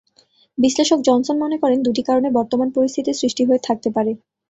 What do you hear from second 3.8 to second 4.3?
পারে।